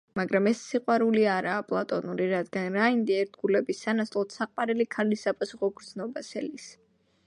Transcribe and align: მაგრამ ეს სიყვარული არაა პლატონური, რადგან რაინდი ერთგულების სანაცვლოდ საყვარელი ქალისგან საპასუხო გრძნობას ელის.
მაგრამ 0.17 0.47
ეს 0.51 0.61
სიყვარული 0.69 1.25
არაა 1.33 1.65
პლატონური, 1.67 2.27
რადგან 2.33 2.79
რაინდი 2.81 3.19
ერთგულების 3.19 3.85
სანაცვლოდ 3.87 4.35
საყვარელი 4.41 4.91
ქალისგან 4.99 5.31
საპასუხო 5.33 5.75
გრძნობას 5.81 6.37
ელის. 6.43 6.71